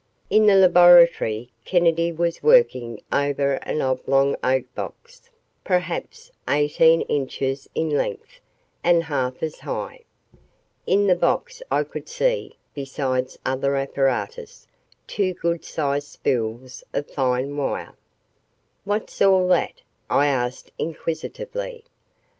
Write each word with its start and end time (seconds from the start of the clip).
In 0.31 0.47
the 0.47 0.55
laboratory, 0.55 1.51
Kennedy 1.63 2.11
was 2.11 2.41
working 2.41 3.03
over 3.11 3.59
an 3.61 3.83
oblong 3.83 4.35
oak 4.43 4.63
box, 4.73 5.29
perhaps 5.63 6.31
eighteen 6.47 7.01
inches 7.01 7.69
in 7.75 7.87
length 7.91 8.39
and 8.83 9.03
half 9.03 9.43
as 9.43 9.59
high. 9.59 9.99
In 10.87 11.05
the 11.05 11.13
box 11.15 11.61
I 11.69 11.83
could 11.83 12.09
see, 12.09 12.57
besides 12.73 13.37
other 13.45 13.75
apparatus, 13.75 14.65
two 15.05 15.35
good 15.35 15.63
sized 15.63 16.07
spools 16.07 16.83
of 16.93 17.07
fine 17.07 17.55
wire. 17.55 17.93
"What's 18.85 19.21
all 19.21 19.47
that?" 19.49 19.83
I 20.09 20.25
asked 20.25 20.71
inquisitively. 20.79 21.83